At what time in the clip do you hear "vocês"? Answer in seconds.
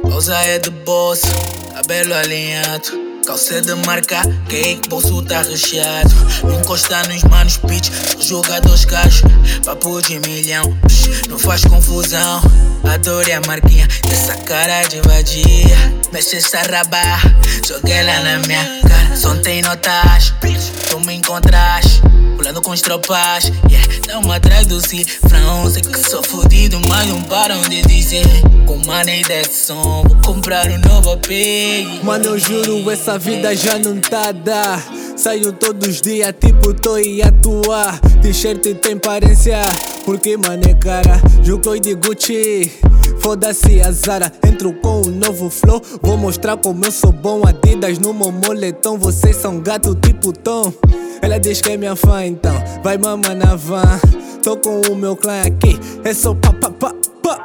48.98-49.36